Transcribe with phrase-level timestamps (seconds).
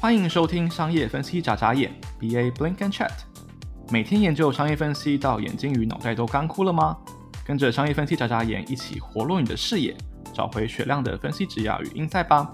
[0.00, 3.10] 欢迎收听商业分析眨眨眼，BA Blink and Chat。
[3.90, 6.96] 每天研究商业分析到眼睛与脑袋都干枯了吗？
[7.44, 9.96] 跟着商业分析眨眨眼，一起活络你的视野，
[10.32, 12.48] 找回雪亮的分析职涯与音赛吧。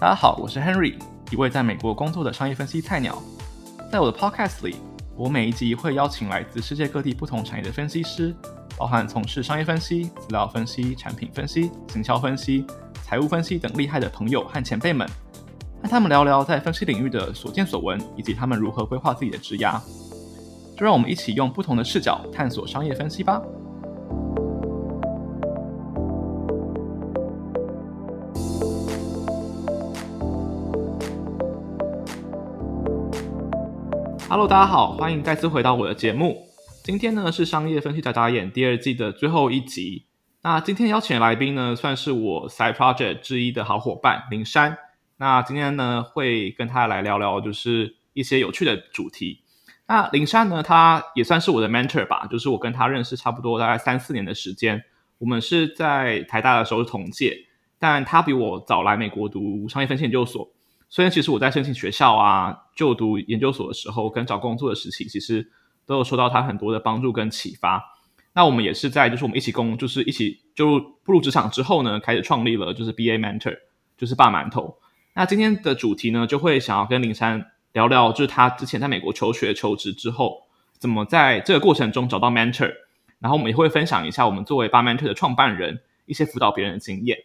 [0.00, 0.98] 大家好，我是 Henry，
[1.30, 3.22] 一位在美国工作的商业分析菜鸟。
[3.92, 4.76] 在我的 Podcast 里，
[5.16, 8.34] 我每一集会邀请来自世界各地不同产业的分析师，
[8.74, 12.64] 包含从事商业分析、资料分析、产品分析、行销分析、
[13.04, 15.06] 财务分析等厉害的朋友和前辈们，
[15.80, 19.80] 和他们聊聊在分析领域的所见所闻，以及他们如何规划自己的职涯。
[20.76, 23.40] 就让我们一起用不同的视角探索商业分析吧。
[34.28, 36.36] Hello，大家好，欢迎再次回到我的节目。
[36.84, 40.06] 今天呢是商业分析眨眨眼第二季的最后一集。
[40.42, 44.76] 那今天邀请的来宾呢，算是我 Side Project 之一的好伙伴林珊。
[45.20, 49.42] 那今天呢会跟他来聊聊，就是一些有趣的主题。
[49.88, 54.84] 那林珊呢，他也算是我的 mentor 吧，就是我跟他认识差不多大概三四年的时间。
[55.18, 57.36] 我们是在台大的时候是同届，
[57.78, 60.48] 但他比我早来美国读商业分析研究所。
[60.88, 65.50] 所以其实我在申请学校啊、就读研究所的时候，跟找工作的时期，其实
[65.84, 67.82] 都有受到他很多的帮助跟启发。
[68.34, 73.56] 那我们也是在就是我们一起工，就是一起就步入职场之后呢，开始创立了就是 BA Mentor，
[73.96, 74.78] 就是霸馒头。
[75.18, 77.44] 那今天的主题呢，就会想要跟林珊。
[77.72, 80.44] 聊聊就是他之前在美国求学求职之后，
[80.78, 82.72] 怎么在这个过程中找到 mentor，
[83.18, 87.18] 然后我们也会分享一下我们作为八 mentor 的创办人一些辅导别人的经验。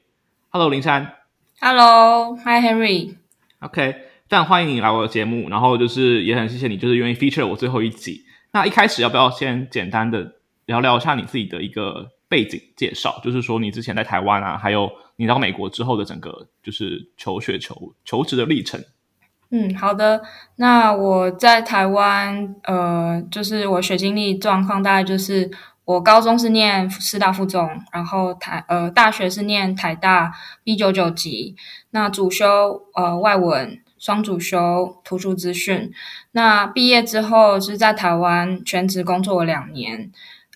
[0.50, 1.18] Hello，林珊。
[1.62, 3.14] Hello，Hi Henry。
[3.60, 3.92] OK，
[4.28, 8.24] 非常欢迎你来我的节目，然后就是也很谢谢你，就是愿意 feature 我最后一集。
[8.54, 10.34] 那一开始要不要先简单的
[10.66, 13.22] 聊聊一下你自己的一个背景介绍？
[13.24, 18.84] 就是说你之前在台湾啊，还有你到美国之后的整个就是求学求求职的历程。
[19.52, 20.24] 嗯，好的。
[20.56, 25.52] 那我在台湾，呃，就是我学经历状况，大概就是
[25.86, 31.56] 我高中是念师大附中，然后台呃大学是念台大 B 九九级，
[31.92, 35.92] 那主修呃外文，双主修图书资讯。
[36.32, 40.12] 那毕业之后是在台湾全职工作了两年，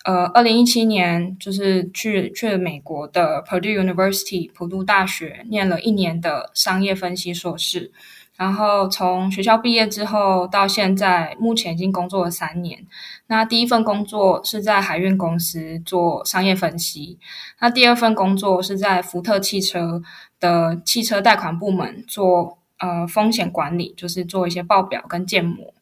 [0.07, 7.91] 呃，二零一七年就是去去了美国的 Purdue University 普渡大学念了一年的商业分析硕士。
[8.38, 12.85] 然后从学校毕业之后到现在，目前已经工作了三年。
[13.28, 17.19] 那第一份工作是在海运公司做商业分析，
[17.59, 20.01] 那第二份工作是在福特汽车
[20.40, 25.73] 的汽车贷款部门做呃风险管理，就是做一些报表跟建模。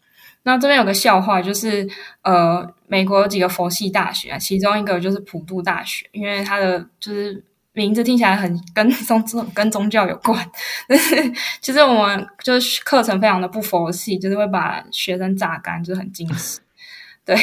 [0.45, 1.85] 那这边有个笑话，就是
[2.21, 7.43] 呃美国有几个佛系大学啊，其中一个就是普渡大学，因为它的就是。
[7.77, 9.21] 名字听起来很跟宗
[9.53, 10.49] 跟宗教有关，
[11.59, 16.61] 其实我们就是课程非常的不佛系，就是会把学生榨干，就是很精实。
[17.25, 17.35] 对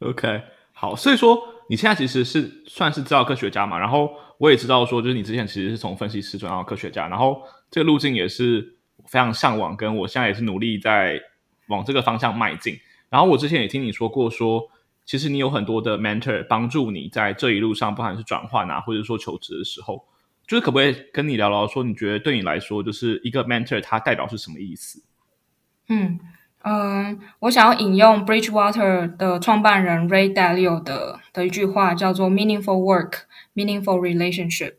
[0.00, 1.38] ，OK，好，所以说
[1.68, 8.74] 你现在其实是算是知道科学家嘛，然后我也知道说，就是你之前其实是从分析师转到科学家，然后这个路径也是
[9.06, 11.16] 非常向往，跟我现在也是努力在
[11.70, 12.78] 往这个方向迈进。
[13.08, 14.68] 然后我之前也听你说过说。
[15.06, 20.04] 其实你有很多的 mentor 帮助你在这一路上，不管是转换啊，或者说求职的时候，
[20.46, 25.02] 就是可不可以跟你聊聊，说你觉得对你来说，就是一个 mentor 它代表是什么意思？
[25.88, 26.20] 嗯
[26.62, 33.22] 嗯，我想要引用 Bridgewater 的创办人 Ray Dalio 的的一句话，叫做 “Meaningful work,
[33.56, 34.74] meaningful relationship”。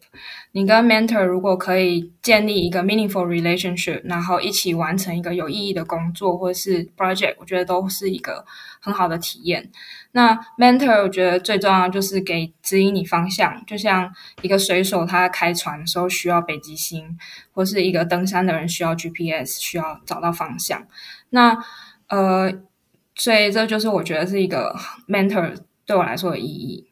[0.54, 8.46] 你跟 mentor 如果可以建立一个 meaningful relationship，然后一起完成一个有意义的工作或是 project，我觉得都是一个
[8.82, 9.72] 很好的体验。
[10.12, 17.18] 那 mentor 我觉得最重要就是给指引你方向，就像一个水手他开船的时候需要北极星，
[17.54, 20.86] 或是一个登山的人需要 GPS，需要找到方向。
[21.30, 21.58] 那
[22.10, 22.52] 呃，
[23.16, 24.76] 所以这就是我觉得是一个
[25.08, 25.56] mentor
[25.86, 26.88] 对我来说的意义。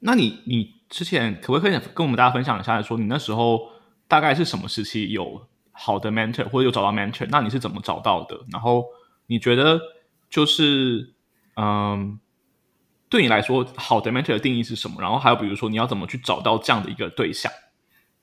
[0.00, 3.68] 那你你之前可不可以跟我们大家分享一下，说你那时候
[4.08, 7.26] 大概是什么时期有好的 mentor，或者有找到 mentor？
[7.30, 8.38] 那你是怎么找到的？
[8.52, 8.84] 然后
[9.26, 9.80] 你觉得
[10.30, 11.12] 就是
[11.56, 12.18] 嗯。
[13.10, 15.00] 对你来说，好的 mentor 的定义是什么？
[15.00, 17.52] 然后还有，比如说，你要怎么去找到这样的一个对象？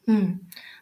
[0.07, 0.38] 嗯，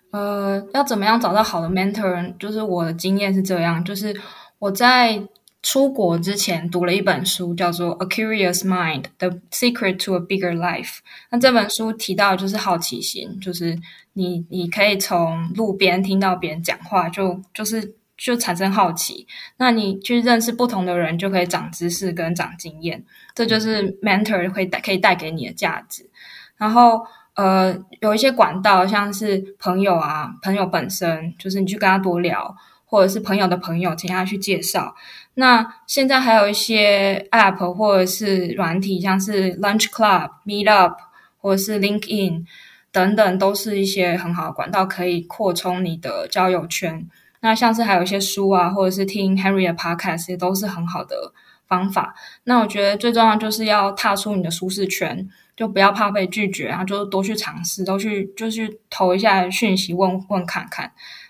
[0.10, 2.36] 呃，要怎么样找到好的 mentor？
[2.40, 4.20] 就是我的经验是这样，就是
[4.58, 5.22] 我在
[5.62, 10.86] 出国之前读了一本书，叫做《A Curious Mind: The Secret to a Bigger Life》。
[11.32, 13.78] 那这本书提到就是好奇心，就是
[14.14, 17.96] 你你可以从路边听到别人讲话，就就是。
[18.22, 19.26] 就产生好奇，
[19.56, 23.02] 那你去认识不同的人，就可以长知识跟长经验，
[23.34, 26.10] 这就是 mentor 会带可以带给你的价值。
[26.58, 27.00] 然后，
[27.36, 32.54] 呃，有一些管道，像是朋友啊，朋友本身就是你去跟他多聊，
[32.90, 34.96] 或者是朋友的朋友请他去介绍。
[35.36, 40.96] 那现在还有一些 App 或者是软体，像是 Lunch Club、Meetup
[41.38, 42.46] 或者是 LinkedIn
[42.92, 47.08] 等等，都是一些很好的管道，可以扩充你的交友圈。
[47.42, 51.32] 那像是还有一些书啊，或者是听 Henry 的 Podcast，也都是很好的
[51.68, 52.16] 方法。
[52.46, 55.30] 那我觉得最重要就是要踏出你的舒适圈。
[55.60, 60.90] 就不要怕被拒绝，然后就多去尝试，都去就去投一下讯息，问问看看。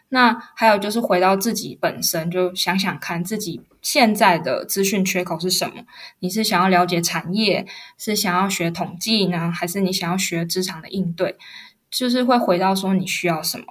[0.09, 5.83] 那还有就是回到自己本身，就想想看自己现在的资讯缺口是什么？
[6.19, 7.65] 你是想要了解产业，
[7.97, 11.37] 是想要学统计呢，还是你想要学职场的应对？
[11.91, 13.65] 就是会回到说你需要什么？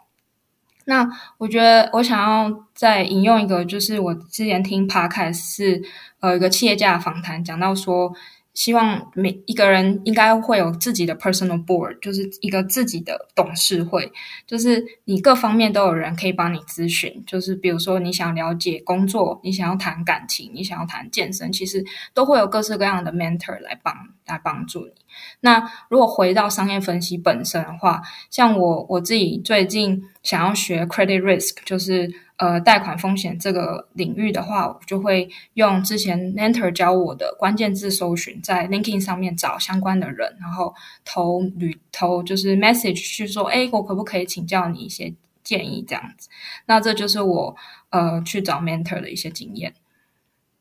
[0.84, 1.08] 那
[1.38, 5.82] 我觉得我想要再引用一个，就是我之前听 Podcast 是
[6.20, 8.12] 呃一个企业家的访谈，讲到说。
[8.58, 14.10] 希望每一个人应该会有自己的 personal board，就是一个自己的董事会，
[14.48, 17.22] 就是你各方面都有人可以帮你咨询。
[17.24, 23.94] 就是比如说你想了解工作，你想要谈感情，你想要谈健身，其实都会有各式各样的 mentor 来帮
[24.26, 24.92] 来帮助你。
[25.38, 32.12] 那如果回到商业分析本身的话，像我我自己最近想要学 credit risk，就是。
[32.38, 40.72] 呃，贷款风险这个领域的话，我就会用之前 Mentor 教我的关键字搜寻，在 LinkedIn 上面找相关的人，然后
[41.04, 45.12] 投旅投就是 message 去说，哎，我可不可以请教你一些
[45.42, 46.28] 建议这样子？
[46.66, 47.56] 那这就是我
[47.90, 49.74] 呃去找 Mentor 的一些经验。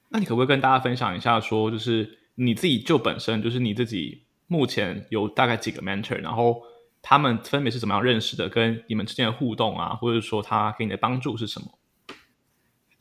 [0.09, 6.59] 那你可不可以跟大家分享一下说，说就是你自己就本身就是你自己目前有大概几个 Mentor，然后。
[7.09, 8.50] 他们分别是怎么样认识的？
[8.50, 11.68] 跟你们之间的互动啊，或者说他给你的帮助是什么？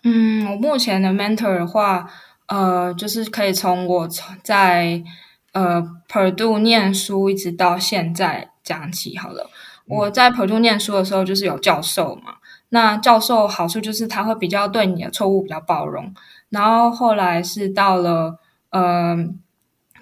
[0.05, 2.09] 嗯，我目前的 mentor 的话，
[2.47, 4.09] 呃，就是可以从我
[4.45, 5.03] 在
[5.51, 9.51] 呃 Purdue 念书一直到现在讲起好了。
[9.87, 12.37] 嗯、我在 Purdue 念书的时候，就是有教授嘛。
[12.69, 16.15] 那教授好处就是他会比较对你的错误比较包容。
[16.51, 18.39] 然后后来是到了
[18.71, 19.17] 呃。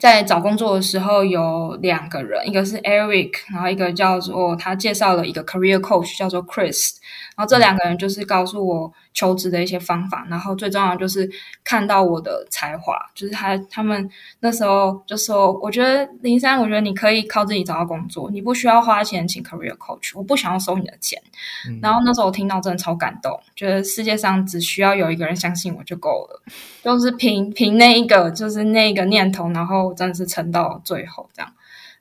[0.05, 6.91] 在找工作的时候有两个人，一个是 Eric，然后一个叫做他介绍了一个 career coach 叫做 Chris，
[7.37, 11.29] 然后这两个人就是告诉我求职的一些方法，然后最重要的就是
[11.63, 14.09] 看到我的才华，就是他他们
[14.41, 21.21] 那时候就说，我觉得林珊，我觉得你可以靠自己找到工作，你不需要花钱请 career coach，我不想要收你的钱。
[21.69, 26.43] 嗯、然后那时候我听到真的超感动，觉得世界上只需要有一个人相信我就够了，
[26.83, 31.53] 就是凭凭那一个就是那一个念头，然后真的是撑到最后这样。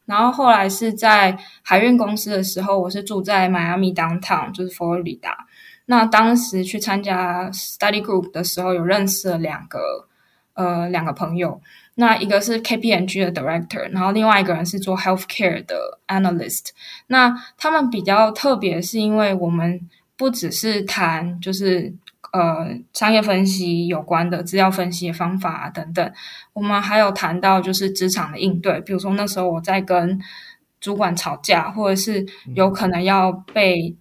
[0.05, 5.37] 然后后来是在海运公司的时候，我是住在迈阿密 downtown，就是佛罗里达。
[5.85, 9.79] 那当时去参加 study group 的时候，有认识了两个
[10.53, 11.59] 呃两个朋友。
[11.95, 16.69] 那一个是 KPMG 的 director，然后另外一个人是做 healthcare 的 analyst。
[17.05, 19.79] 那他们比较特别，是因为我们
[20.17, 21.93] 不只是谈就是
[22.33, 26.13] 呃商业分析有关的资料分析的方法啊等等，
[26.51, 28.81] 我们还有谈到就是职场的应对。
[28.81, 30.19] 比如说那时候我在跟
[30.81, 33.95] 主管吵架，或者是有可能要被。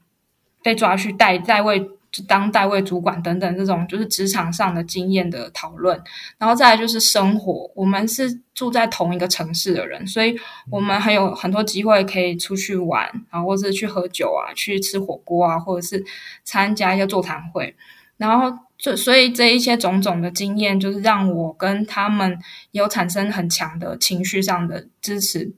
[0.65, 1.85] 被抓去代代位，
[2.29, 6.01] 当代位主管等等，这种就是职场上的经验的讨论，
[6.39, 7.69] 然后再来就是生活。
[7.75, 10.39] 我们是住在同一个城市的人，所以
[10.71, 16.05] 我们还有很多机会可以出去玩，然后或是去喝酒啊，去吃火锅啊，或者是
[16.45, 17.75] 参加一些座谈会。
[18.23, 22.39] 然后就所以这一些种种的经验，就是让我跟他们
[22.71, 25.53] 有产生很强的情绪上的支持。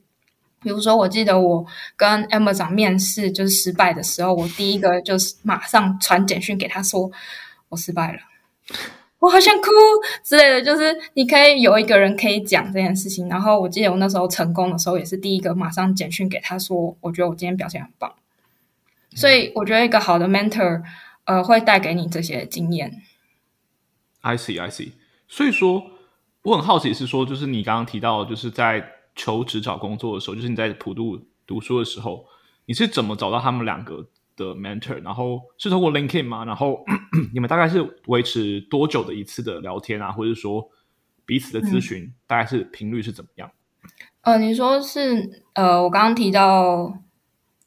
[0.63, 1.63] 比如说，我记得我
[1.95, 7.11] 跟 Amazon 面试就是失败的时候，我第一个就是马上传简讯给他说
[7.69, 8.19] 我失败了，
[9.19, 9.69] 我好想哭
[10.23, 10.63] 之类的。
[10.63, 13.29] 就是你可以有一个人可以讲这件事情。
[13.29, 18.11] 然后我记得我那时候成功的时候，也是第一个马上简讯给他说，我觉得我今天表现很棒。
[19.13, 20.81] 所以我觉得一个好的 mentor，
[21.25, 23.03] 呃，会带给你这些经验。
[24.21, 24.93] I see, I see。
[25.27, 25.91] 所以说，
[26.43, 28.91] 我很好奇是说，就是你刚刚提到，就是在。
[29.17, 31.17] 求职找工作的时候，就是你在普渡
[31.47, 32.25] 读书的时候，
[32.65, 34.05] 你是怎么找到他们两个
[34.35, 35.01] 的 mentor？
[35.01, 36.43] 然后是通过 LinkedIn 吗？
[36.43, 36.83] 然后
[37.33, 40.11] 你们大概是维持多久的一次的聊天啊？
[40.11, 40.69] 或者说
[41.25, 43.49] 彼此的咨询大概是频率是怎么样？
[44.23, 46.99] 呃，你说是呃，我刚刚提到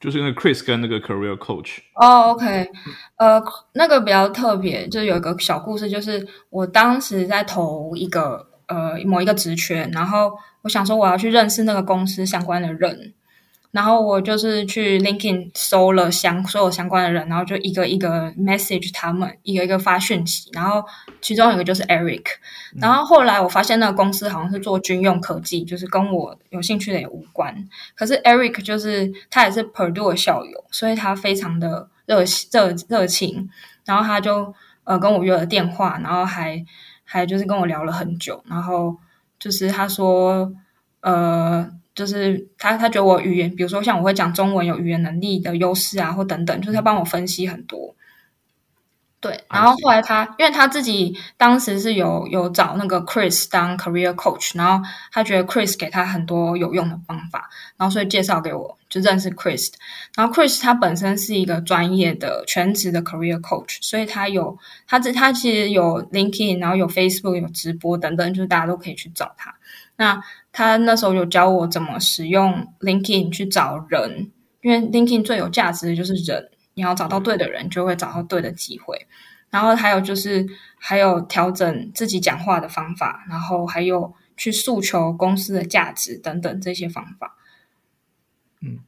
[0.01, 1.79] 就是那个 Chris 跟那个 Career Coach。
[1.95, 2.71] 哦，OK，
[3.17, 10.33] 呃，那个比较特别，就是有一个小故事，就是我当时在投一个呃某一个职缺，然后。
[10.63, 13.15] 我想说，我要去认识那个公司相关的人，
[13.71, 20.49] 然后我就是去 LinkedIn 搜了相所有相关的人，然后就一个一个 message 他们，一个一个发讯息。
[20.55, 20.83] 然后
[21.21, 22.25] 其中一个就是 Eric。
[22.77, 27.55] 然后后来我发现那个公司好像是做军用科技，就是跟我有兴趣的也无关。
[27.95, 33.51] 可是 Eric 就是他也是 Purdue 的校友，所以他非常的热热热情。
[33.85, 36.65] 然后他就呃跟我约了电话，然后还
[37.05, 38.43] 还就是跟我聊了很久。
[38.47, 38.97] 然后
[39.39, 40.51] 就是他说
[41.03, 41.71] 呃。
[41.99, 47.97] 就是他，他觉得我语言，比如说像我会讲中文，有语言能力的优势啊，或等等，就是他帮我分析很多。
[49.21, 59.73] 对，然后后来他，因为他自己当时是有有找那个 Chris 当 career coach，然后他觉得 Chris 给他很多有用的方法，然后所以介绍给我，就认识 Chris。
[60.15, 69.53] 然后 Chris 他本身是一个专业的全职的 career coach，所以他有他这他其实有 LinkedIn，然后有 Facebook 有直播等等，就是大家都可以去找他。
[69.99, 74.31] 那他那时候有教我怎么使用 LinkedIn 去找人，
[74.63, 79.09] 因为 LinkedIn 最有价值的就是人，你要找到对的人，就会找到对的机会。
[79.51, 80.47] 然后还有就是
[80.79, 87.37] 还有调整自己讲话的方法，然后还有去诉求公司的价值等等这些方法。
[88.61, 88.79] 嗯，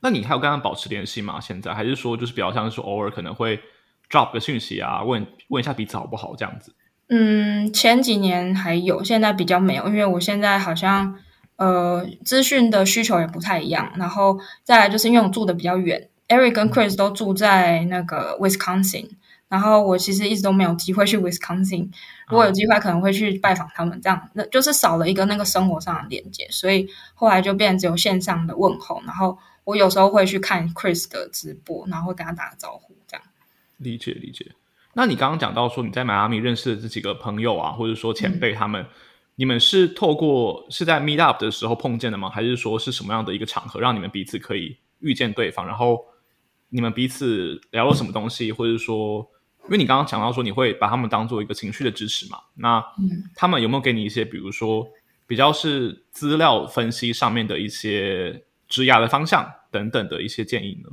[0.00, 1.40] 那你还有跟他保持联系吗？
[1.40, 3.60] 现在还是说就是比较像是偶尔可能会
[4.08, 6.72] drop 个讯息啊，问问一下彼此好不好这样子？
[7.14, 11.18] 嗯，前几年还有，现在比较没有，因为我现在好像
[11.56, 13.92] 呃资讯的需求也不太一样。
[13.96, 19.10] 然后再来就是因为我住的比较远，Eric 跟 Chris 都住在那个 Wisconsin，
[19.48, 21.90] 然后我其实一直都没有机会去 Wisconsin。
[22.28, 29.02] 如果有机会，可能会去拜访他们，这样那就是少了一个那个生活上的连接，所以后来就变成只有线上的问候。
[29.04, 33.22] 然后我有时候会去看 Chris 的直播，然后会跟他打个招呼，这样。
[33.76, 34.52] 理解理解。
[34.94, 38.86] 那你刚刚讲到说你在迈阿密认识的这几个朋友啊，或者说前辈他们，嗯、
[39.36, 42.28] 你们是透过是在 meet up 的时候碰见的吗？
[42.28, 45.66] 还是说是什么样的一个场合让你们彼此可以遇见对方？
[45.66, 46.04] 然后
[46.68, 48.52] 你们彼此聊了什么东西？
[48.52, 49.26] 或者说，
[49.64, 52.38] 因为你刚刚讲到说你会把他们当做一个情绪的支持嘛？
[52.54, 52.84] 那
[53.34, 54.86] 他们有没有给你一些，比如说
[55.26, 60.90] 比较是资料分析上面的一些职涯的方向等等的一些建议呢？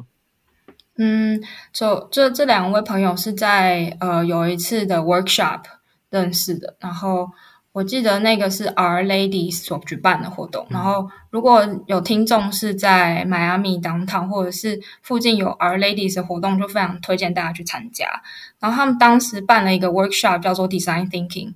[1.01, 1.41] 嗯，
[1.71, 5.61] 就这这两位朋友是在呃有一次的 workshop
[6.09, 7.29] 认识的，然后
[7.71, 10.67] 我记得那个是 Our Ladies 所举办的活动。
[10.69, 18.21] 然后如果有听众是在迈阿密 downtown 或者是附近有 Our Ladies 的活动，就非常推荐大家去参加。
[18.59, 21.53] 然后他们当时办了一个 workshop 叫做 Design Thinking。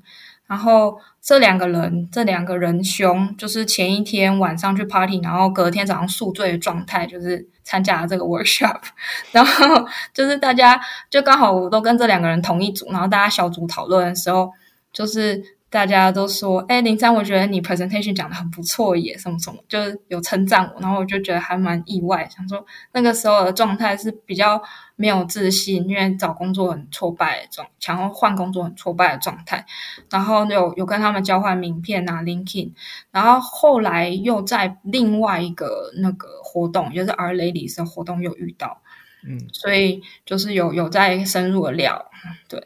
[0.53, 8.81] 然后这两个人，这两个人兄，就是前一天晚上去 party，然后隔天早上宿醉的状态，就是参加了这个 workshop。
[9.33, 10.79] 然后就是大家
[11.10, 14.51] 就刚好我都跟这两个人同一组，然后大家小组讨论的时候，
[14.91, 15.43] 就是。
[15.74, 24.62] 大家都说：“哎，林珊，我觉得你 presentation 讲的很不错耶，什么什么，就是有称赞我。”然后我就觉得还蛮意外，想说那个时候的状态是比较
[24.96, 29.65] 没有自信，因为找工作很挫败的状，想要换工作很挫败的状态。
[30.12, 32.74] 然后有有跟他们交换名片啊，LinkedIn。
[33.10, 38.84] 然后后来又在另外一个那个活动，就是 Our Ladies 的活动又遇到，
[39.27, 42.12] 嗯，所以就是有有在深入的聊，
[42.48, 42.63] 对。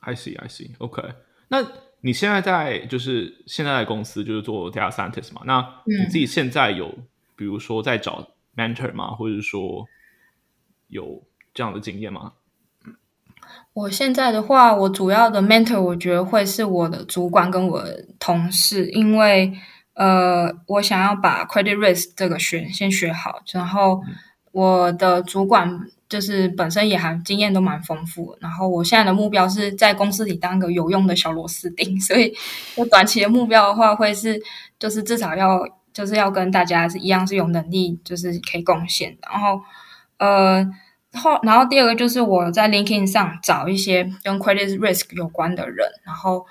[0.00, 0.70] I see, I see.
[0.78, 1.04] OK，
[1.46, 1.64] 那。
[2.02, 5.42] 你现在在就是现在的公司就是做 data scientist 嘛？
[5.44, 9.10] 那你自己现在有、嗯、比如说在找 mentor 吗？
[9.10, 9.86] 或者是说
[10.88, 12.32] 有这样的经验吗？
[13.72, 19.52] 我现在的话，我主要的 mentor 我觉得会是我的主管跟我的同事，因为
[19.94, 24.02] 呃，我想要把 credit risk 这个学先学好，然后
[24.52, 25.90] 我的主管。
[26.10, 32.34] 就是本身也还经验都蛮丰富，然后我现在的目标是在公司里当个有用的小螺丝钉， 所以
[32.74, 34.38] 我短期的目标的话会是，
[34.78, 35.64] 就是至少要
[35.94, 39.16] 就是要跟大家是一样是有能力，就是可以贡献。
[39.22, 39.60] 然后
[40.18, 40.68] 呃
[41.14, 46.44] 后然后第二个就是我在 LinkedIn 上找一些跟 credit risk 有关的人，然后。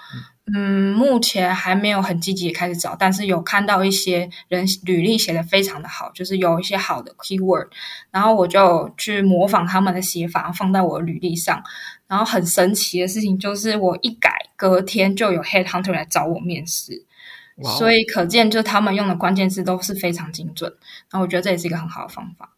[0.54, 7.68] 嗯，目前还没有很积极的开始找，但是有看到一些人履历写的非常的好，就是有一些好的 keyword，
[8.12, 11.64] 然后我就去模仿他们的写法，放在我的履历上。
[12.08, 17.06] 然后很神奇的事情就是，我一改，隔天就有 headhunter 来找我面试。
[17.58, 17.78] Wow.
[17.78, 20.72] 所以可见，就他们用的关键字都是非常精准。
[21.12, 22.56] 然后我觉得这也是一个很好的方法。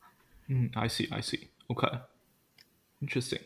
[0.47, 1.47] 嗯，I see, I see.
[1.67, 3.41] OK，interesting.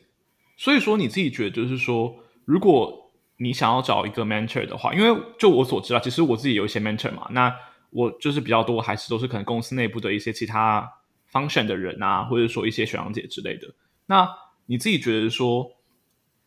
[0.58, 3.05] 所以说你自己觉得，就是说，如果
[3.38, 7.54] 你想要找一个 mentor 的话，因为就我所知道，其实我自己有一些 mentor 嘛，那
[7.90, 10.90] 我就是比较多，还是都是可能公司内部的一些其他
[11.32, 13.68] function 的人啊，或者说一些学长姐之类的。
[14.06, 14.28] 那
[14.66, 15.70] 你自己觉得说，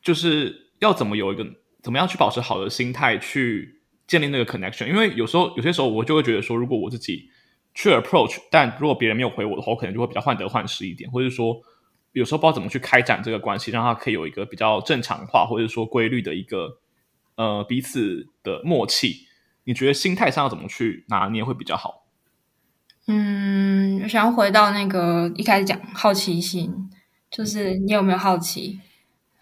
[0.02, 1.46] 就是要怎么有一个
[1.82, 4.88] 怎么样去保持好的心态去建立那个 connection？
[4.88, 7.28] 因为有时候有些时候我就会觉得说，如果我自己
[7.74, 11.60] 去 approach，但如果别人没有回我的话，我可能就会比较患得患失一点，或者说
[12.12, 16.78] 有时候不知道怎么去开展这个关系，让他可以有一个比较正常化或者说规律的一个
[17.36, 19.26] 呃彼此的默契。
[19.64, 22.04] 你觉得心态上要怎么去拿捏会比较好？
[23.06, 26.90] 嗯，我想要回到那个一开始讲好奇心，
[27.30, 28.80] 就是你有没有好奇，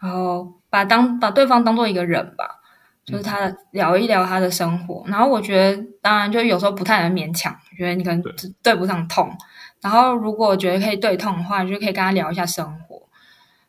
[0.00, 2.62] 然后把当把对方当做一个人吧。
[3.04, 8.20] 就是他聊一聊他的生活，然后我觉得当然就有时候不太能勉强，觉得你可能
[8.64, 9.32] 对不上痛。
[9.80, 13.02] 然后如果我觉得可以对痛的话，就可以跟他聊一下生活。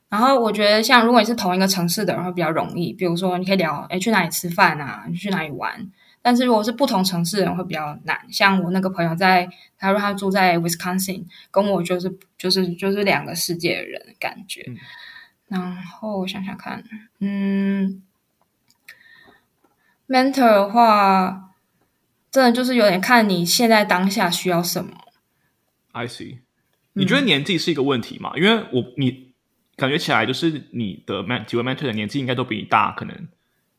[0.10, 5.06] 然后我觉得像如果你是同一个城市的人会比较容易，比如说你可以聊，诶，去哪里吃饭啊？
[5.10, 5.92] 你去哪里玩？
[6.22, 8.20] 但是如果是不同城市的人会比较难。
[8.32, 9.48] 像我那个朋友在，
[9.78, 14.64] 他说他住在 Wisconsin，跟我就是就是就是两个世界的人的感觉。
[14.68, 14.78] 嗯。
[15.50, 16.84] 然后我想想看，
[17.20, 18.02] 嗯。
[20.10, 21.50] mentor 的话，
[22.32, 24.92] 真的就是有点看你现在当下需要什么。
[25.98, 26.39] I see。
[26.94, 28.32] 你觉得年纪是一个问题吗？
[28.36, 29.34] 嗯、因为我你
[29.75, 33.27] 感觉起来就是你的 man 几位 mentor 的年纪应该都比你大，可能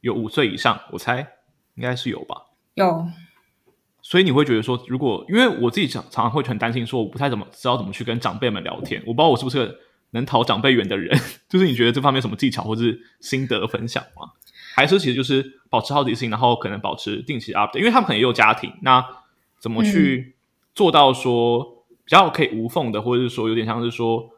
[0.00, 1.18] 有五岁以上，我猜
[1.74, 2.36] 应该是有吧。
[2.74, 3.06] 有。
[4.00, 9.78] 所以你会觉得说，如果因为我自己常常常会很担心，说我不太怎么知道怎么去跟长辈们聊天，我不知道我是不是个
[10.10, 11.18] 能讨长辈缘的人。
[11.48, 14.30] 就是你觉得这方面有什么技巧或是心得分享吗？
[14.74, 19.04] 还是其实就是保持好奇心，然后可能保持定期 update，因为他们可能也有家庭，那
[19.58, 20.36] 怎么去
[20.72, 21.77] 做到说
[22.08, 24.30] 比较可以无缝的，或者是说有点像是说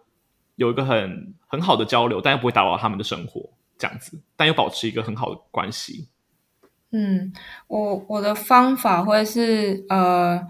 [0.57, 3.49] 有一个很很好的交流，但又不会打扰他们的生活
[3.79, 6.09] 这样子，但又保持一个很好的关系。
[6.91, 7.33] 嗯，
[7.69, 10.45] 我我的方法会是呃，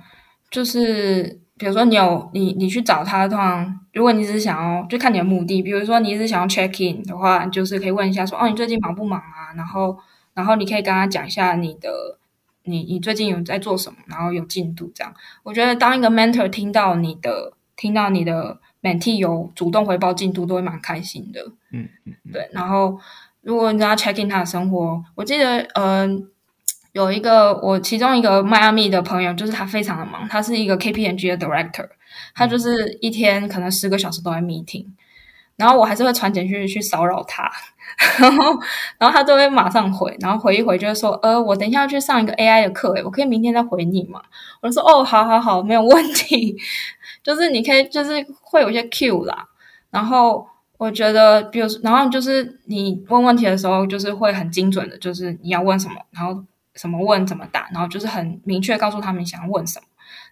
[0.51, 1.39] 就是。
[1.61, 9.53] 比如说你有你你去找他，通常如果你只是想要就看你的目的，比如说你是想要 check in 的话，就是可以问一下说哦，你最近忙不忙啊？
[9.55, 9.95] 然后
[10.33, 12.19] 然后你可以跟他讲一下你的
[12.65, 15.15] 你你最近有在做什么，然后有进度这样。
[15.43, 21.41] 我觉得当一个 mentor 听到你的听到你的 mentee 有主动回报进度，都会蛮开心的。
[21.73, 22.49] 嗯嗯，对。
[22.53, 22.99] 然后
[23.43, 26.17] 如果你要 check in 他的生活，我记得嗯。
[26.17, 26.27] 呃
[26.93, 31.89] 有一个我其中一个迈阿密的朋友，就是他非常的忙，他是一个 KPMG 的 director，
[32.35, 34.85] 他就是一天可能十个小时都在 meeting，
[35.55, 37.49] 然后我还是会传简讯去骚扰他，
[38.19, 38.59] 然后
[38.99, 44.23] 然后他都会马上回，然后回一回就是说，呃，我等一下要去上一个 AI 的课，诶，我可以明天再回你吗？
[44.63, 46.57] 我就说，哦，好好好，没有问题，
[47.23, 49.47] 就是你可以就是会有一些 Q 啦，
[49.91, 50.47] 然后
[50.79, 56.45] 我觉得，比如然后就是你问问题的时候，就是会很精准的，就是你要问什么，然后。
[56.77, 59.87] 什么问怎么答，然后就是很明确告诉他们想要问什么。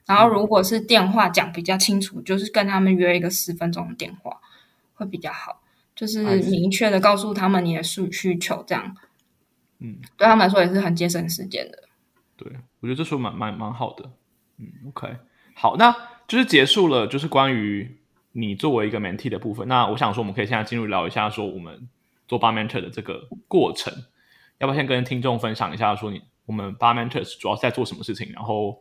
[0.07, 4.37] 然后如果是电话讲比较清楚，就是跟他们约一个十分钟的电话
[4.95, 5.58] 会比较好，
[5.99, 8.97] 就是明确的告诉他们你的需需求，这样，
[9.81, 11.83] 嗯，对他们来说也是很节省时间的。
[12.37, 14.09] 对，我觉得这说蛮蛮蛮好的。
[14.59, 15.09] 嗯，OK，
[15.55, 15.93] 好，那
[16.29, 17.99] 就是结束了，就是关于
[18.31, 19.67] 你作为一个 mentee 的部分。
[19.67, 21.89] 那我想说，我们可以现在进入聊一下说我们
[22.29, 23.93] 做 Bar Mentor 的这个过程。
[24.59, 28.81] 要不要先跟听众分享一下，说你我们 Bar Mentors 主要是在做什么事情，然后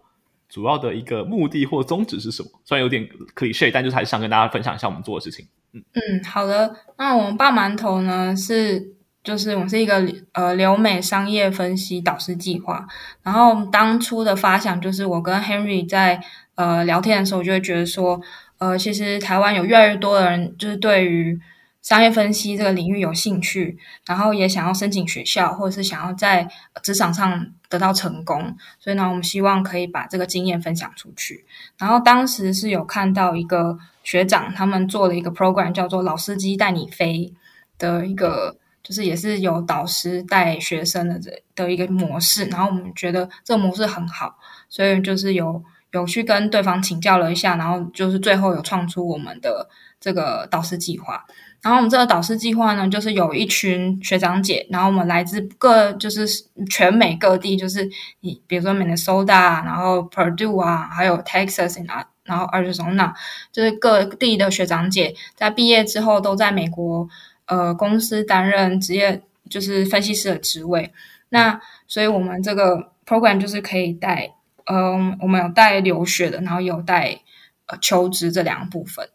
[0.49, 2.49] 主要的一个目的或宗旨是什么？
[2.63, 5.47] 虽然有点 cliche，但就是还是想跟大家分享一下我们做的事情。
[5.73, 6.75] 嗯，好的。
[6.97, 12.88] 那我们拌馒头呢，是就是我们是一个呃留美商业分析导师计划。
[13.23, 16.21] 然后当初的发想就是我跟 Henry 在
[16.56, 18.19] 呃聊天的时候，我就会觉得说，
[18.58, 21.39] 呃，其实台湾有越来越多的人就是对于
[21.88, 26.45] 商业分析这个领域有兴趣，然后也想要申请学校，或者是想要在
[26.84, 31.45] 职场上得到成功，所以呢，我们希望可以把这个经验分享出去。
[31.78, 37.34] 然后当时是有看到一个学长，他们做了一个 program，叫做“老司机带你飞”
[37.80, 42.43] 的一个，就是也是有导师带学生的这的一个模式。
[42.47, 49.67] 然后我们觉得这个模式很好，所以就是有有去跟对方请教了一下，然后就是最后有创出我们的
[50.00, 51.26] 这个导师计划。
[51.60, 56.26] 然后我们这个导师计划呢，就是有一群学长姐，然后我们来自各就是
[56.69, 57.89] 全美各地，就是
[58.21, 63.12] 你比如说 Minnesota，然后 Purdue 啊，还有 Texas 啊，然后 Arizona，
[63.52, 67.10] 就是各地的学长姐在毕业之后都在美国
[67.47, 70.93] 呃公司担任职业就是分析师的职位。
[71.30, 74.32] 那所以我们这个 program 就是可以带，
[74.67, 77.21] 呃，我们有带留学的，然后有带
[77.65, 79.10] 呃求职这两个部分，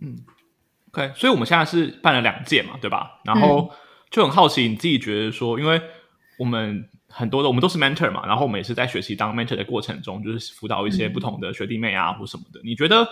[0.00, 0.24] 嗯。
[0.96, 3.20] OK，所以我们现在是办了两届嘛，对吧？
[3.24, 3.68] 然后
[4.10, 5.82] 就很好奇，你自己觉得说，因为
[6.38, 12.60] 我们很多的，我们都是 mentor 嘛，然后我们也是在学习当 mentor 的过程中，就是辅导一些不同的学弟妹啊，或什么的。
[12.62, 13.02] 你觉得，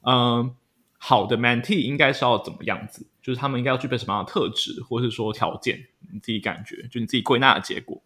[0.00, 0.50] 嗯、呃，
[0.96, 3.06] 好的 mentee 应该是要怎么样子？
[3.20, 5.78] 就是他们应该要具备什么样的特质，或是说条件？
[6.10, 8.00] 你自己感觉，就你自己归纳的结果。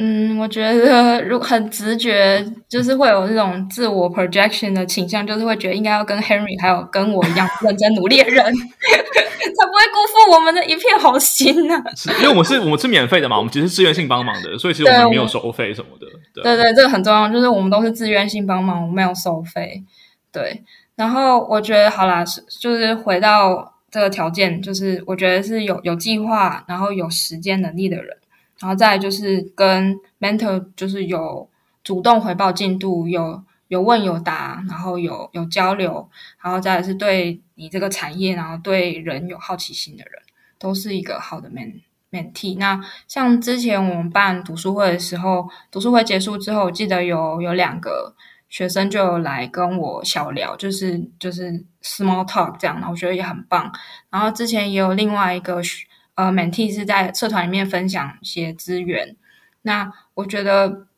[0.00, 11.82] 嗯，我觉得如很直觉，就是会有这种自我 projection 的倾向，就是会觉得应该要跟 Henry 还有跟我一样认真努力的人， 才不会辜负我们的一片好心呢、啊。
[11.96, 16.06] 是因为我们是我们是免费的嘛，我们只是自愿性帮忙的，所以其实我们没有收费什么的。
[16.32, 19.82] 对对，对对，这个很重要，就是我们都是自愿性帮忙，我们没有收费。
[20.30, 20.62] 对，
[20.94, 28.16] 然后我觉得好啦，是就是回到这个条件，就是我觉得是有有计划，然后有时间能力的人。
[28.60, 31.48] 然后再就是跟 mentor 就是有
[31.84, 36.08] 主动回报进度，有有问有答，然后有有交流，
[36.42, 40.20] 然后再是对你这个产业，然后对人有好奇心的人，
[40.58, 42.58] 都是一个好的 men mentee。
[42.58, 48.14] 那像之前我们办读书会的时候，读书会结束之后，我记得有有两个
[48.48, 53.72] 学生就来跟我小聊，就是就是 small talk 这样，然后我觉得也很棒。
[54.10, 55.86] 然后之前也有另外一个学。
[56.18, 59.14] 呃 m e n t 是在社团里面分享一些资源。
[59.62, 60.88] 那我觉得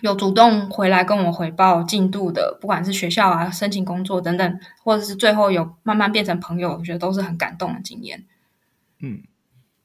[0.00, 8.24] 有主动回来跟我回报进度的，不管是学校啊、申请工作等等，或者是最后有慢慢变成朋友，我觉得都是很感动的经验。
[8.98, 9.22] 嗯，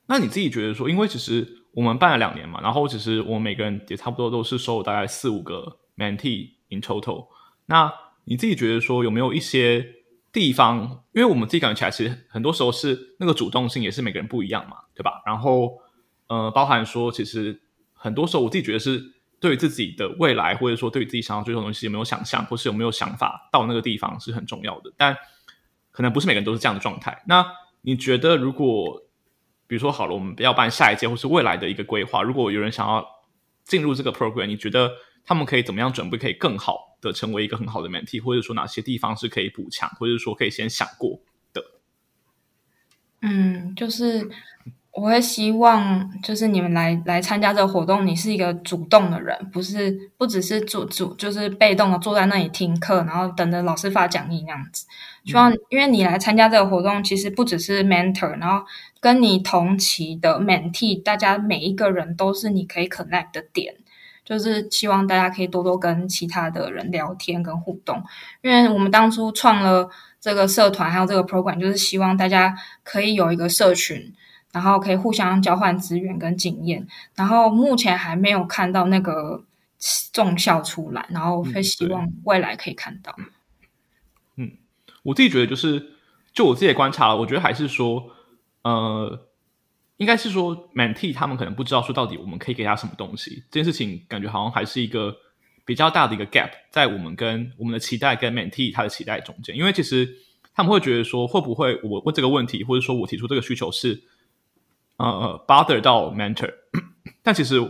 [0.08, 7.28] 那你自己觉得说，因为其实我们办了两年嘛，然后其实我们每个人也差不多都是收了大概四五个 ment in total。
[7.68, 9.99] 那你自己觉得说，有没有一些？
[10.32, 15.22] 地方，因为我们自己感觉起来，其实很多时候是那个主动性也是每个人不一样嘛，对吧？
[15.26, 15.78] 然后，
[16.28, 17.62] 呃，包含说，其实
[17.94, 19.04] 很多时候我自己觉得是
[19.40, 24.94] 对于自己的未来，或者说对于自己想要追求的东西有没有想象，或是有没有想法到那个地方是很重要的。
[24.98, 25.16] 但
[25.92, 27.24] 可能不是每个人都是这样的状态。
[27.26, 27.46] 那
[27.82, 29.02] 你觉得，如果
[29.66, 33.06] 比如说好了，我们要办下一届或是未来的一个规划，如果有人想要
[33.64, 34.92] 进入这个 program，你觉得
[35.24, 36.89] 他们可以怎么样准备，可以更好？
[37.02, 41.20] 的成为一个很好的 mentee，或者说哪些地方是可以补强，或者说可以先想过
[41.54, 41.64] 的。
[43.22, 44.30] 嗯，就是
[44.92, 54.86] 我会希望，就是你们来来参加这个活动，你是一个主动的人，不是不只是主主，就是被动的坐在那里听课，然后等着老师发讲义那样子。
[55.26, 58.66] 希望，因为你来参加这个活动，其实不只是 mentor，然后
[59.00, 63.76] 跟你同期的 mentee，大家每一个人都是你可以 connect 的点。
[64.30, 68.00] 就是希望大家可以多多跟其他的人聊天跟互动，
[68.44, 69.90] 因为我们当初创了
[70.22, 74.14] 这个社团，还有这个 program，就是希望大家可以有一个社群，
[74.52, 76.88] 然后可以互相交换资源跟经验。
[77.16, 79.44] 然后目前还没有看到那个
[80.14, 83.16] 重效出来，然后会希望未来可以看到。
[84.36, 84.52] 嗯，
[85.02, 85.94] 我自己觉得就是，
[86.34, 88.12] 就我自己的观察，我觉得还是说，
[88.62, 89.26] 呃。
[90.00, 93.44] 应该是说，Mentee 他们可能不知道说到底我们可以给他什么东西。
[93.52, 95.14] 这件事情感觉好像还是一个
[95.66, 99.58] 比较大的一个 gap，在我们跟我们的期待跟 Mentee 他的期待中间。
[99.58, 100.10] 因为其实
[100.56, 104.02] 他们会觉得说，会不会我问这个问题，或者说我提出这个需求是
[104.96, 106.54] 呃 bother 到 Mentor？
[107.22, 107.70] 但其实我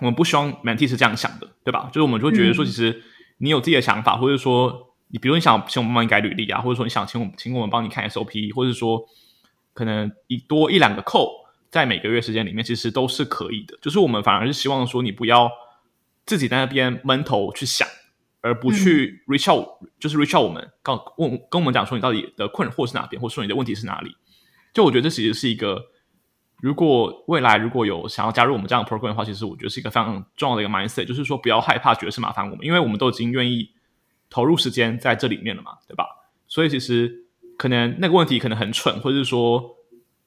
[0.00, 1.88] 们不希望 Mentee 是这样想的，对吧？
[1.92, 3.04] 就是我们就会觉得说，其实
[3.38, 9.06] 你有自己的想法，或者说你比如你想请我们帮你改履历啊，或者说你想请我们请我们帮你看 SOP，或者说。
[9.80, 11.32] 可能一多一两个扣，
[11.70, 13.78] 在每个月时间里面，其实都是可以的。
[13.80, 15.50] 就是我们反而是希望说，你不要
[16.26, 17.88] 自己在那边闷头去想，
[18.42, 24.14] 而不去 reach out，、嗯、就是 reach out 我们，告问跟我们讲说你到底的困惑是哪边，或者说你的问题是哪里。
[24.74, 25.86] 就我觉得这其实是一个，
[26.60, 33.70] 如果未来如果有想要加入我们这样的 program 的话，其实我觉得是一个非常重要的一个 mindset，就是说不要害怕觉得是麻烦我们，因为我们都已经愿意
[34.28, 36.04] 投入时间在这里面了嘛，对吧？
[36.46, 37.29] 所以其实。
[37.60, 39.76] 可能那个问题可能很蠢，或者是说，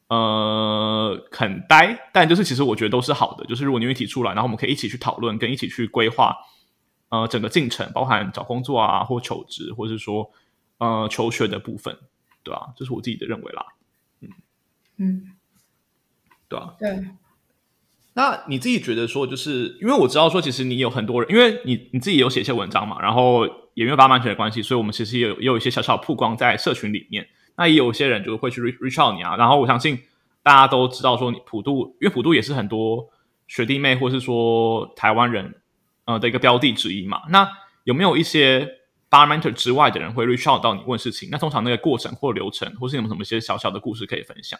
[0.07, 3.43] 呃，很呆，但就是其实我觉得都是好的。
[3.45, 6.37] 就是如果你愿意提出来，然后我们可以一起去讨论，跟一起去规划，
[7.09, 10.29] 呃，整个进程，包含找工作啊，或求职，或者是说，
[10.77, 11.97] 呃，求学的部分，
[12.43, 13.65] 对啊，这是我自己的认为啦。
[14.19, 14.29] 嗯
[14.97, 15.31] 嗯，
[16.47, 17.03] 对啊，对。
[18.15, 27.27] 那你自己觉得说，就是因为我知道说，其实你有很多人，因为你你自己有写一些文章嘛，然后也没有八万全的关系，所以我们其实也有也有一些小小曝光在社群里面。
[27.55, 29.99] 那也有些人就会去 reach out 你啊，然后我相信
[30.43, 33.07] 大家都知道说，你普渡，因为普渡也是很多
[33.47, 35.55] 学弟妹或是说台湾人
[36.05, 37.21] 呃的一个标的之一嘛。
[37.29, 37.47] 那
[37.83, 38.59] 有没有一些
[39.09, 41.29] bar mentor 之外的人会 reach out 到你问事情？
[41.31, 44.59] 那通常那个过程或流程，或是有没有什么一些小小的故事可以分享？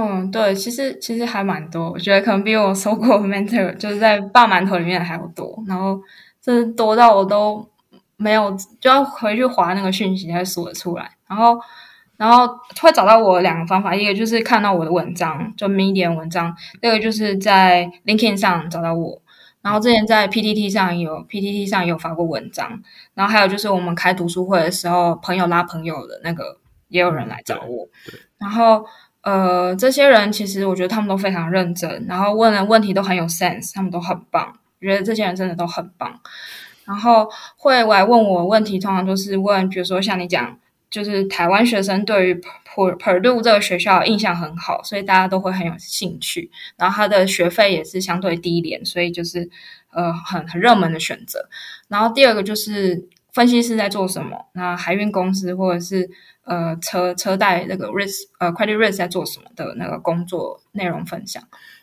[0.00, 6.00] 嗯，对，其实其实还蛮多，我觉得可能比我收过 mentor 就是在大馒头里面还要多，然后
[6.40, 7.68] 这多到我都
[8.16, 11.58] 没有就要回去划那个讯息才数得出来，然后
[12.16, 12.46] 然后
[12.80, 19.20] 会找到我两个方法，一个就是看到我的文章，就 Medium 文章，那个就是在 LinkedIn 上找到我，
[19.62, 22.80] 然后之前在 PTT 上有 PTT 上有发过文章，
[23.14, 27.88] 然后还有就是我们开读书会的时候，朋友拉朋友的那个也有人来找我，
[28.38, 28.84] 然后。
[29.28, 34.58] 呃，这些人其实我觉得他们都非常认真，然后问的问题都很有 sense，他们都很棒。
[34.80, 36.18] 我觉得这些人真的都很棒。
[36.86, 40.58] 然后会来问我问题，通常都是问，比如说像你讲，
[40.90, 42.40] 就是台湾学生对于
[42.74, 46.50] Purdue 这个学校印象很好，所以大家都会很有兴趣。
[46.78, 49.50] 然后他的学费也是相对低廉，所以就是
[49.90, 51.46] 呃很很热门的选择。
[51.88, 56.08] 然后第二个就是分析师在做什么，那海运公司或者是
[56.48, 61.42] 呃车车贷那个 risk 呃 credit risk 在做什么的那个工作内容分享。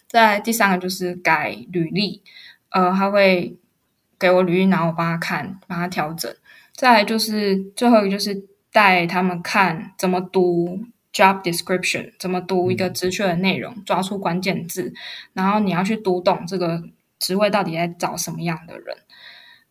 [0.10, 2.22] 再第三个就是改履历，
[2.72, 3.58] 呃他会。
[4.18, 6.34] 给我履历，然后我帮他看，帮他调整。
[6.72, 10.80] 再来就是最后一个，就是带他们看怎么读
[11.12, 14.94] job description，怎么读一个职缺的内容，抓出关键字，
[15.34, 16.82] 然后你要去读懂这个
[17.20, 18.96] 职位到底在找什么样的人。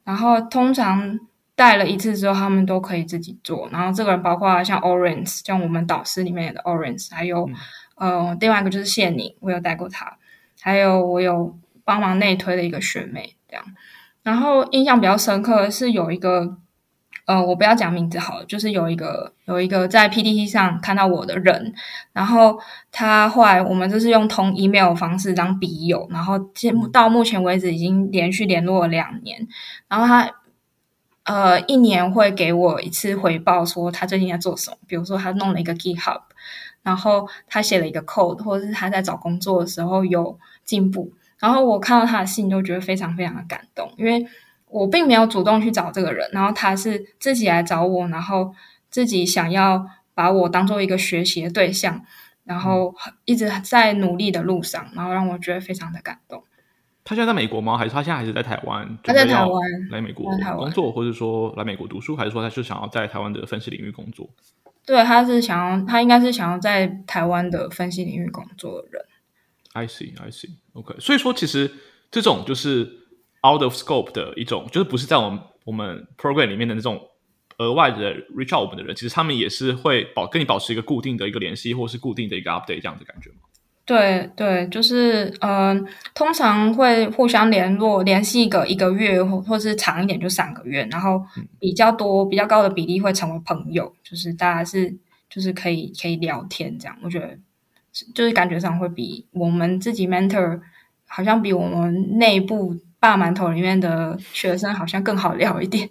[0.05, 1.19] 然后通常
[1.57, 3.69] 带了一次之后，他们都可以自己做。
[3.71, 7.49] 然后这个人包括像 Orange，像我们导师里面的 Orange，还有、
[7.99, 10.17] 嗯、呃另外一个就是谢宁，我有带过他，
[10.61, 13.65] 还有我有帮忙内推的一个学妹，这样。
[14.23, 16.57] 然后印象比较深刻的是有一个，
[17.27, 21.75] 呃，我不要讲名字好了，就是有一个有一个在 PTT 上看到我的人，
[22.13, 22.59] 然后
[22.91, 26.39] 他后来我们就是用通 email 方式当笔友，然后
[26.91, 29.47] 到目前为止已经连续联络了两年，
[29.89, 30.29] 然后他
[31.25, 36.21] 呃一年会给我一次回报，说他最近在做什么，比如说他弄了一个 GitHub，
[36.83, 41.13] 然后他写了一个 code，或者是他在找工作的时候有进步。
[41.39, 44.27] 然后我看到他的信，都觉得非常非常的感动，因为
[44.69, 48.55] 我并没有主动去找这个人，然后他是自己来找我，然后
[48.91, 52.03] 自己想要把我当做一个学习的对象，
[52.45, 56.45] 然后一直在努力的路上，然后让我觉得非常的感动。
[57.05, 57.77] 他现在在美国吗？
[57.77, 58.99] 还是他现在还是在台湾？
[59.03, 60.25] 他在台湾来美国
[60.57, 64.31] 工作，或者说来美国读书，还是说他是想要在台湾的分析领域工作？
[64.87, 69.05] 对，他是想要，他应该是想要在台湾的分析领域工作的人。
[69.75, 70.51] I see, I see.
[70.73, 71.71] OK，所以说其实
[72.11, 72.83] 这种就是
[73.47, 77.01] out of scope 的一种，就是不是在我们我们 program 里面的那种
[77.59, 83.37] 额外的 reach out 我们的人，其实他们也是会保跟你保持一个固定的一个联系，或是固定的一个 update 这样的感觉吗？
[83.87, 91.23] 对对，就是嗯、呃，通常会互相联络，联系一个一个月，或或是长一点就三个月，然后
[91.59, 94.97] 比较多比较高的比例会成为朋友，就是大家是
[95.29, 97.39] 就是可以可以聊天这样，我觉得。
[98.13, 100.61] 就是感觉上会比我们自己 mentor
[101.07, 105.89] 好像比我们内部霸馒头里面的学生好像更好聊一点，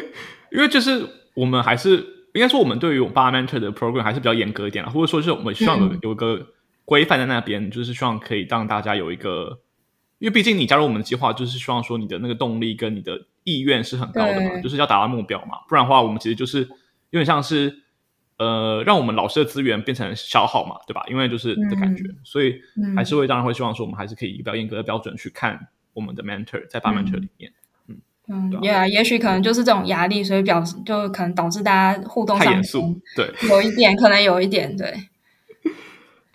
[0.52, 1.96] 因为就是我们还是
[2.34, 6.46] 应该说我们对于我们霸 mentor 的 program 还是比较严格一点啊，或者说是我们需要有个
[6.86, 9.60] 规范在那边，嗯、就是希望可以让大家有一个，
[10.18, 16.60] 因为毕竟你加入我们的计划，就是希望说你的那个动力跟你的意愿是很高的嘛，就是要达到目标嘛，不然的话我们其实就是
[17.10, 17.82] 有点像是。
[18.38, 21.02] 呃，让我们老师的资源变成消耗嘛，对吧？
[21.08, 22.54] 因为就是的感觉，嗯、所以
[22.94, 25.58] 还是会当然会希望说，我们还是可以以比较严格的标准去看
[25.94, 27.50] 我们的 mentor 在八 mentor 里面。
[27.88, 27.96] 嗯
[28.28, 34.92] 嗯，也、啊 yeah, 也许可能就是这种压力，所以表示就可能导致大家互动上太严肃，对，有一点可能有一点对。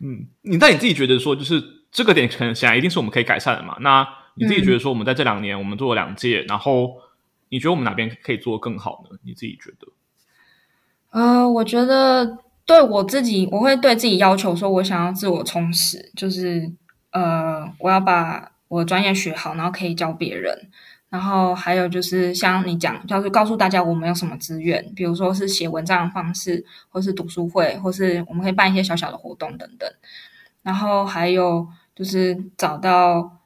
[0.02, 3.78] 嗯，你但你自己觉得说，就是这个点可能显然一定是我们可以改善的嘛？
[3.82, 6.96] 那你自己觉得说，我们在这两年我们做了两届，然后
[7.50, 9.18] 你觉得我们哪边可以做得更好呢？
[9.24, 9.88] 你自己觉得？
[11.12, 16.72] 呃，我觉得对我自己，我会对自己要求说，我想要自我充实，就是
[17.12, 20.70] 呃，我要把我专业学好，然后可以教别人。
[21.12, 29.88] 然后还有就是像你讲，就是告诉大家我们有什么资源，比如说是写文章的方式，或是读书会，或是我们可以办一些小小的活动等等。
[30.64, 33.40] 然后还有就是找到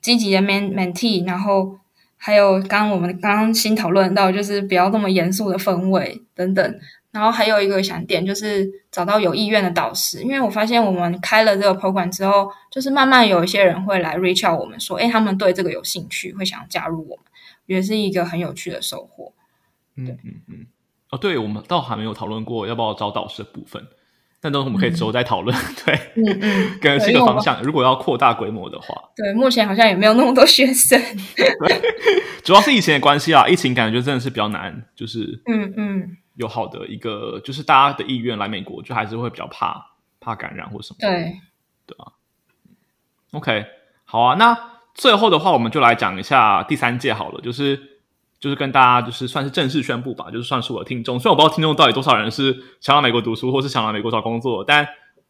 [0.00, 1.78] 积极的 ment 然后
[2.16, 6.80] 还有刚刚我们刚刚新讨论到，就是不要那么严肃的氛围等等。
[7.12, 17.24] 然后还有一个想点就是找到有意愿的导师，因为我发现我们开了这个 program 之后，就是慢慢有一些人会来 reach out 我们说，哎，他们对这个有兴趣，会想要加入我们，
[17.66, 19.32] 也是一个很有趣的收获。
[19.96, 20.66] 嗯嗯嗯。
[21.10, 23.86] 哦，对，我们倒还没有讨论过要不要招导师的部分，
[24.40, 25.54] 但都我们可以之后再讨论。
[25.54, 27.62] 嗯、对，嗯嗯，可能是一个方向。
[27.62, 30.98] 如果要扩大规模的话，对，目前好像也没有那么多学生。
[32.42, 36.16] 主要是疫情的关系啊，疫情感觉真的是比较难，就是嗯嗯。
[36.34, 40.96] 有好的一个，就是大家的意愿来美国，就还是会比较怕怕感染或什么。
[41.00, 41.40] 对，
[41.86, 42.12] 对啊。
[43.32, 43.66] OK，
[44.04, 44.34] 好啊。
[44.36, 44.56] 那
[44.94, 48.00] 最后的话，我们就来讲一下第三届好了，就是
[48.38, 51.18] 就是跟大家就是算是正式宣布吧，就是算是我的听众。
[51.18, 54.86] 虽然我不知道听众到底多少人是想来美国读书，或是想来美国找工作，但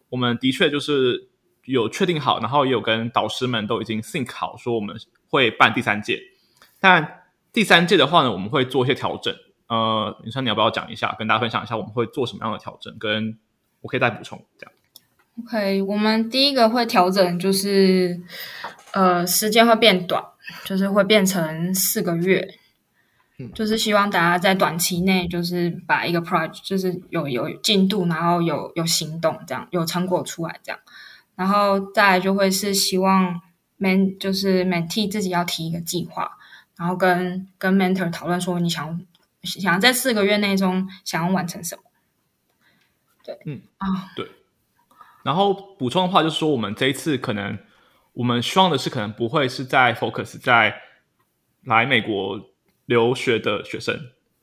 [0.09, 1.29] 我们的确就是
[1.65, 4.97] 有确定好，然后也有跟导师们都已经 think 好，说我们
[5.29, 6.21] 会办第三届。
[6.81, 9.35] 但第三届的话呢，我们会做一些调整。
[9.73, 12.95] 呃，你说你要不要讲一下，跟大家分享一下我们会做什么样的调整？
[12.99, 13.39] 跟
[13.81, 14.73] 我可以再补充这样。
[15.43, 18.21] OK，我们第一个会调整就是，
[18.93, 20.23] 呃，时间会变短，
[20.67, 22.47] 就是会变成四个月，
[23.39, 30.79] 嗯，就是希望大家在短期内就是把一个 project 就是有有进度，然后有有行动，这样有成果出来这样，
[31.35, 33.41] 然后再来就会是希望
[33.79, 36.31] man 就是 mentee 自己要提一个计划，
[36.77, 39.01] 然后跟跟 mentor 讨论说你想
[39.43, 41.83] 想要在四个月内中想要完成什么，
[43.25, 44.29] 对，嗯啊，哦，对。
[45.25, 47.57] 然后补充的话，就是说我们这一次可能
[48.13, 50.81] 我们希望的是，可能不会是在 focus 在
[51.65, 52.51] 来美国
[52.87, 53.97] 留学的学生，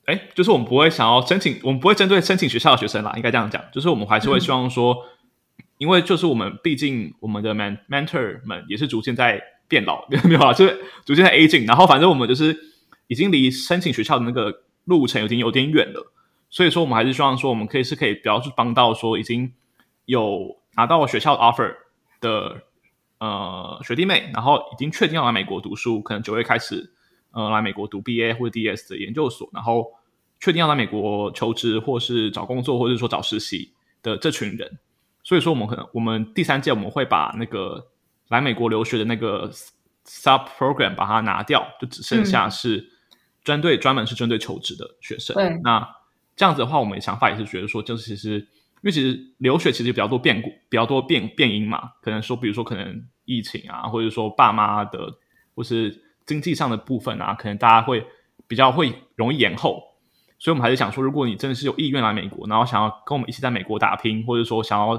[0.05, 4.93] 哎，就是我们不会想要申请，我们不会针对申请学校的学生啦，应该这样讲，就是我们还是会希望说，
[5.57, 12.57] 嗯、因为就是我们毕竟我们的 man mentor 们也是逐渐在变老， 没有啊，就是逐渐在 aging，然后反正我们就是
[13.07, 16.11] 已经离申请学校的那个路程有点有点远了，
[16.49, 19.53] 所以说我们还是希望说，我们可以是可以比较去帮到说已经
[20.03, 20.59] 有。
[20.75, 21.75] 拿到学校 offer
[22.21, 22.61] 的
[23.17, 26.89] 呃学弟妹，然后已经确定要来美国读书，可能九月开始
[27.31, 29.91] 呃来美国读 BA 或者 DS 的研究所，然后
[30.39, 34.79] 确定要来美国求职或是找工作，或者说找实习的这群人。
[35.21, 37.85] 所以说，我们可能我们第三届我们会把那个
[38.29, 39.51] 来美国留学的那个
[40.05, 42.89] sub program 把它拿掉，就只剩下是
[43.43, 45.35] 针对、嗯、专门是针对求职的学生。
[45.35, 45.87] 对，那
[46.35, 48.47] 这样子的话，我们的想法也是觉得说，就是其实。
[48.81, 55.13] 因为其实留学其实比较多变故，比较多变变因嘛，可能说，比如说可能疫情啊，或者说爸妈的，
[55.53, 58.07] 或是经济上的部分啊，可能大家会
[58.47, 59.83] 比较会容易延后，
[60.37, 64.97] 所以我们还是想说，如果你真的是有意愿来美国，然后想要跟我们一起在美国打拼，或者说想要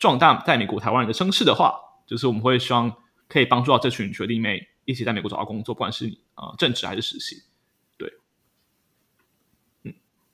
[0.00, 1.72] 壮大在美国台湾人的声势的话，
[2.04, 2.92] 就是我们会希望
[3.28, 7.51] 可以帮助到这群学弟妹一起在美国找到工作，不管是呃正职还是实习，嗯，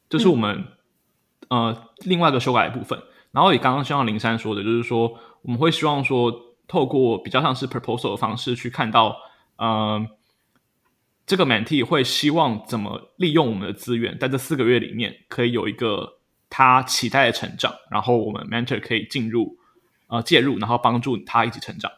[0.09, 0.57] 这、就是我们。
[0.59, 0.67] 嗯
[1.51, 6.31] 呃，另外一个修改的部分，然后也刚刚像林山说的，就是说我们会希望说，
[6.67, 9.17] 透过比较像是 proposal 的方式去看到，
[9.57, 10.07] 呃，
[11.25, 16.19] 这个 mentee 会希望怎么利用我们的资源，在这四个月里面可以有一个
[16.51, 19.57] 他期待的成长，然后我们 mentor 可以进入
[20.09, 21.91] 呃介入，然后帮助他一起成长，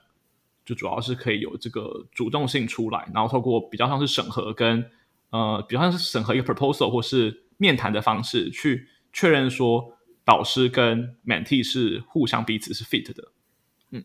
[0.64, 4.88] 就主要是可以有这个主动性出来，然后透过比较像是审核跟
[5.30, 8.88] 呃比较像是审核一个 proposal 或是面谈的方式去。
[9.12, 9.94] 确认说
[10.24, 13.32] 导师跟 mentee 是互相彼此是 fit 的，
[13.90, 14.04] 嗯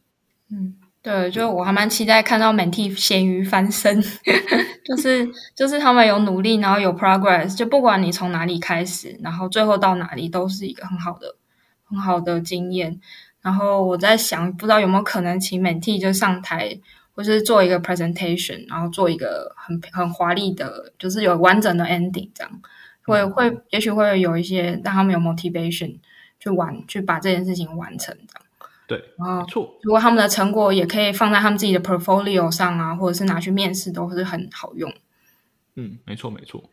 [0.49, 4.01] 嗯，对，就我还蛮期待看到 mentee 咸鱼翻身，
[4.83, 11.35] 就是就是他们有努力，然后有 progress，就不管你从哪里开始，然后最后到哪里都是一个很好的
[11.83, 12.99] 很好的经验。
[13.43, 16.79] 然后我在想，不知道有没有可能请 mentee 就上台，
[17.13, 22.61] 或是做一个 presentation，然后做一个很很华丽的，就是有完整的 ending 这样。
[23.05, 25.97] 会会，也许会有一些让他们有 motivation
[26.39, 28.41] 去完去把这件事情完成的。
[28.87, 29.77] 对，然后错。
[29.81, 34.93] 如果他们的成果也可以放在他们自己的 portfolio 上啊，或者是拿去面试，都是很好用。
[35.75, 36.63] 嗯，没错没错。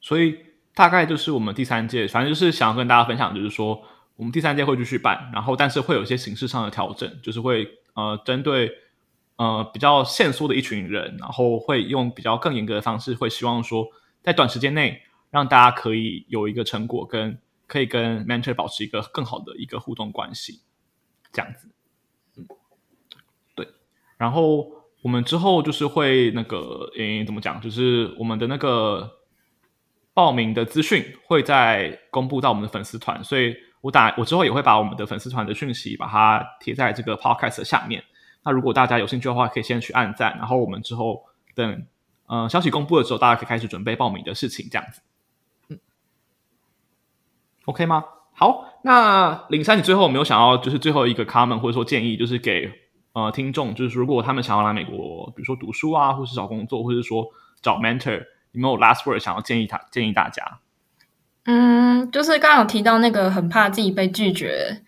[0.00, 0.38] 所以
[0.74, 3.82] 大概就是我们第三届，反正就是想要跟大家分享，就是说
[4.14, 8.70] 我们第三届会继续办，然后但是会有一些形式上的调整，就是会呃针对
[9.36, 13.86] 呃比较限缩的一群人，然后会用比较更严格的方式，会希望说
[14.22, 15.02] 在短时间内。
[15.30, 20.60] 让大家可以有一个成果，跟可以跟 mentor 保持一个更好的一个互动关系，
[21.32, 21.68] 这样子，
[22.36, 22.46] 嗯，
[23.54, 23.68] 对。
[24.16, 24.70] 然后
[25.02, 27.60] 我们之后就是会那个，诶，怎么讲？
[27.60, 29.18] 就是我们的那个
[30.14, 38.02] 报名的资讯会在公布到我们的粉丝团，所以我打我之后也会把我们的粉丝团的讯息把它贴在这个 podcast 的下面。
[38.44, 41.86] 那如果大家有兴趣的话，可以先去按赞，然后我们之后等
[42.26, 45.02] 呃消息公布的时候，大家可以开始准备报名的事情，这样子。
[47.66, 48.04] OK 吗？
[48.32, 52.70] 好，那灵山，你最后有没有想要就是最后一个 comment 或者说建议，就是给
[53.12, 57.26] 呃听众，就是如果他们想要来美国，比如说读书啊，或是找工作，或者说
[57.60, 58.18] 找 mentor，
[58.52, 60.60] 有没有 last word 想要建议他建议大家？
[61.44, 64.82] 嗯，就是刚刚有提到那个很怕自己被拒绝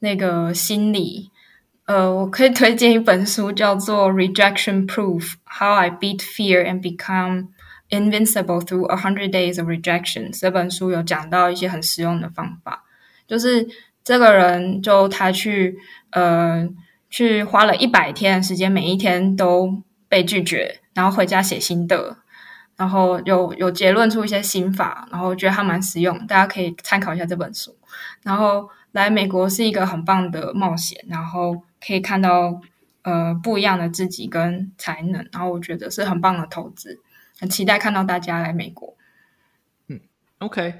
[0.00, 1.30] 那个心理，
[1.86, 7.42] 呃，我可以推荐一本书，叫做《Rejection Proof: How I Beat Fear and Become》。
[7.90, 12.84] Invincible through a hundred days of rejection 这本书有讲到一些很实用的方法，
[13.26, 13.66] 就是
[14.04, 15.76] 这个人就他去
[16.10, 16.68] 呃
[17.08, 22.16] 去花了一百天的时间，每一天都被拒绝，然后回家写心得，
[22.76, 27.76] 然后有有结论出一些心法，然后觉得还蛮实用，大家可以参考一下这本书。
[28.22, 32.60] 然后来美国是一个很棒的冒险，然后可以看到
[33.02, 37.00] 呃不一样的自己跟才能，然后我觉得是很棒的投资。
[37.40, 38.94] 很期待看到大家来美国。
[39.88, 39.98] 嗯
[40.38, 40.74] ，OK，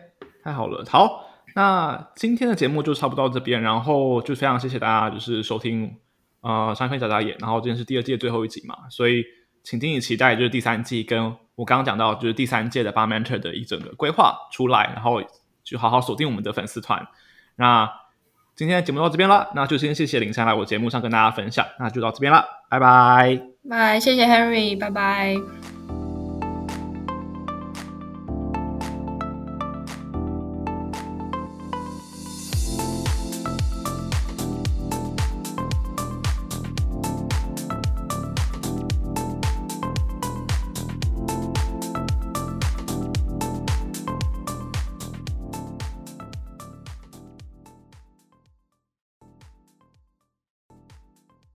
[0.45, 0.85] 太好了。
[0.89, 1.25] 好，
[1.57, 5.97] 那今天的节目就差不多到这边，然后就非常谢谢大家就是收听
[6.43, 9.25] 呃商业眨眨眼，然后今天是第二季的最后一集嘛，所以
[9.65, 15.23] 请敬请期待就是第三季跟我刚刚讲到就是第三届的 Bar Mentor 的一整个规划出来，然后
[15.65, 17.07] 就好好锁定我们的粉丝团。
[17.57, 17.91] 那
[18.55, 25.80] 今天的节目到这边了，那就先谢谢林珊来我节目上跟大家分享，那就到这边了，拜拜，拜，谢谢 Henry，拜拜。